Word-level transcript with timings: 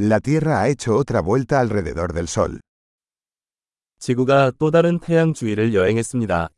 La 0.00 0.20
Tierra 0.20 0.60
ha 0.60 0.68
hecho 0.68 0.96
otra 0.96 1.20
vuelta 1.20 1.58
alrededor 1.58 2.12
del 2.12 2.28
Sol. 2.28 2.60
지구가 3.98 4.52
또 4.56 4.70
다른 4.70 5.00
태양 5.00 5.34
주위를 5.34 5.74
여행했습니다. 5.74 6.50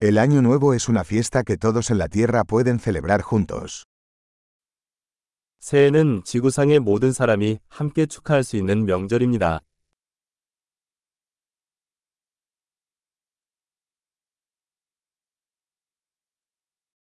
El 0.00 0.18
Año 0.18 0.42
Nuevo 0.42 0.74
es 0.74 0.88
una 0.88 1.04
fiesta 1.04 1.44
que 1.44 1.56
todos 1.56 1.92
en 1.92 1.98
la 1.98 2.08
Tierra 2.08 2.42
pueden 2.42 2.80
celebrar 2.80 3.22
juntos. 3.22 3.84
새해는 5.60 6.24
지구상의 6.24 6.80
모든 6.80 7.12
사람이 7.12 7.60
함께 7.68 8.06
축하할 8.06 8.42
수 8.42 8.56
있는 8.56 8.86
명절입니다. 8.86 9.60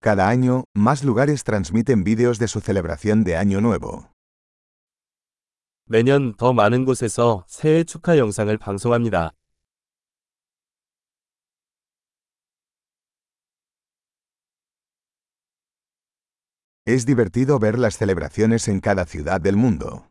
Cada 0.00 0.28
año, 0.28 0.64
más 0.74 1.02
lugares 1.02 1.42
transmiten 1.42 2.04
vídeos 2.04 2.38
de 2.38 2.48
su 2.48 2.60
celebración 2.60 3.24
de 3.24 3.36
Año 3.36 3.60
Nuevo. 3.60 4.10
매년 5.88 6.34
더 6.36 6.52
많은 6.52 6.84
곳에서 6.84 7.44
새해 7.48 7.84
축하 7.84 8.18
영상을 8.18 8.56
방송합니다. 8.58 9.32
Es 16.86 17.04
divertido 17.04 17.58
ver 17.58 17.78
las 17.78 17.98
celebraciones 17.98 18.68
en 18.68 18.80
cada 18.80 19.04
ciudad 19.06 19.40
del 19.40 19.56
mundo. 19.56 20.08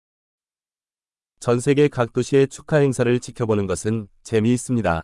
전 1.39 1.59
세계 1.59 1.87
각 1.87 2.11
도시의 2.11 2.47
축하 2.47 2.77
행사를 2.77 3.19
지켜보는 3.19 3.67
것은 3.67 4.07
재미있습니다. 4.23 5.03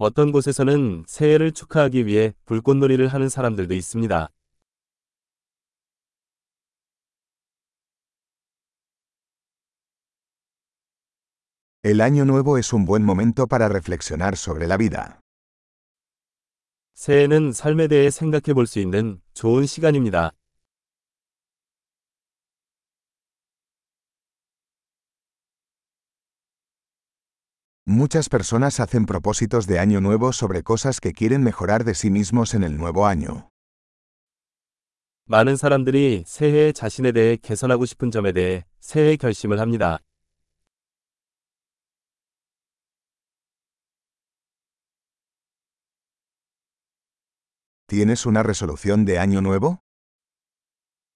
어떤 0.00 0.32
곳에서는 0.32 1.04
새해를 1.06 1.52
축하하기 1.52 2.06
위해 2.06 2.32
불꽃놀이를 2.46 3.08
하는 3.08 3.28
사람들도 3.28 3.74
있습니다. 3.74 4.30
El 11.82 12.00
Año 12.00 12.22
Nuevo 12.24 12.56
es 12.56 12.72
un 12.72 12.86
buen 12.86 13.04
momento 13.04 13.46
para 13.46 13.68
reflexionar 13.68 14.36
sobre 14.36 14.64
la 14.66 14.78
vida. 14.78 15.20
새해는 16.94 17.52
삶에 17.52 17.86
대해 17.88 18.08
생각해 18.08 18.54
볼 18.54 18.66
수 18.66 18.78
있는 18.78 19.20
좋은 19.34 19.66
시간입니다. 19.66 20.32
Muchas 27.89 28.29
personas 28.29 28.79
hacen 28.79 29.05
propósitos 29.05 29.67
de 29.67 29.79
Año 29.79 30.01
Nuevo 30.01 30.33
sobre 30.33 30.63
cosas 30.63 30.99
que 30.99 31.13
quieren 31.13 31.43
mejorar 31.43 31.83
de 31.83 31.93
sí 31.93 32.09
mismos 32.09 32.53
en 32.55 32.63
el 32.63 32.77
nuevo 32.77 33.05
año. 33.05 33.49
많은 35.27 35.55
사람들이 35.55 36.23
새해에 36.27 36.71
자신에 36.71 37.11
대해 37.11 37.35
개선하고 37.35 37.85
싶은 37.85 38.11
점에 38.11 38.31
대해 38.31 38.65
새해 38.79 39.15
결심을 39.17 39.59
합니다. 39.59 39.99
¿Tienes 47.87 48.25
una 48.25 48.41
resolución 48.43 49.05
de 49.05 49.19
Año 49.19 49.41
Nuevo? 49.41 49.79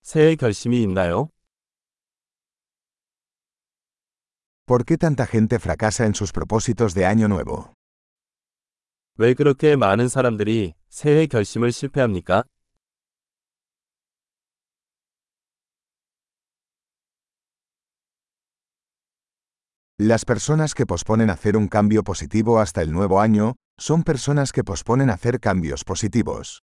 새해 0.02 0.36
결심이 0.36 0.82
있나요? 0.84 1.30
¿Por 4.66 4.86
qué 4.86 4.98
tanta 4.98 5.26
gente 5.26 5.60
fracasa 5.60 6.06
en 6.06 6.14
sus 6.14 6.32
propósitos 6.32 6.94
de 6.94 7.06
Año 7.06 7.28
Nuevo? 7.28 7.74
왜 9.18 9.34
그렇게 9.34 9.76
많은 9.76 10.08
사람들이 10.08 10.74
새해 10.90 11.28
결심을 11.28 11.72
실패합니까? 11.72 12.44
Las 20.02 20.24
personas 20.24 20.74
que 20.74 20.86
posponen 20.86 21.30
hacer 21.30 21.58
un 21.58 21.68
cambio 21.68 22.04
positivo 22.04 22.60
hasta 22.60 22.82
el 22.82 22.94
nuevo 22.94 23.20
año 23.20 23.56
son 23.78 24.04
personas 24.04 24.54
que 24.54 24.64
posponen 24.64 25.10
hacer 25.10 25.42
cambios 25.42 25.84
positivos. 25.84 26.62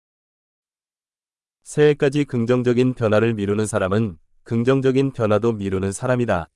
새해까지 1.64 2.24
긍정적인 2.24 2.94
변화를 2.94 3.34
미루는 3.34 3.66
사람은 3.66 4.16
긍정적인 4.44 5.12
변화도 5.12 5.52
미루는 5.52 5.92
사람이다. 5.92 6.48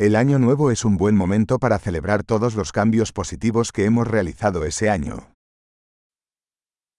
El 0.00 0.14
año 0.14 0.38
nuevo 0.38 0.70
es 0.70 0.84
un 0.84 0.98
buen 0.98 1.16
momento 1.16 1.58
para 1.58 1.78
celebrar 1.78 2.22
todos 2.22 2.54
los 2.54 2.70
cambios 2.70 3.12
positivos 3.12 3.72
que 3.72 3.86
hemos 3.86 4.06
realizado 4.06 4.66
ese 4.66 4.90
año. 4.90 5.32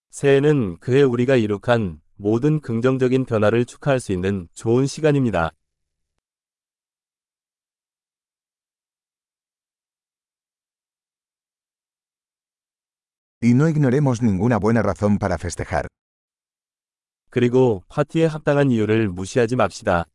새해는 0.09 0.79
그해 0.79 1.03
우리가 1.03 1.35
이룩한 1.35 2.01
모든 2.15 2.59
긍정적인 2.59 3.25
변화를 3.25 3.65
축하할 3.65 3.99
수 3.99 4.13
있는 4.13 4.47
좋은 4.53 4.87
시간입니다. 4.87 5.51
Y 13.43 13.51
no 13.51 13.69
ignoremos 13.69 14.23
ninguna 14.23 14.57
buena 14.57 14.81
razón 14.81 15.19
para 15.19 15.37
festejar. 15.37 15.87
그리고 17.29 17.83
파티에 17.89 18.25
합당한 18.25 18.71
이유를 18.71 19.09
무시하지 19.09 19.55
맙시다. 19.55 20.05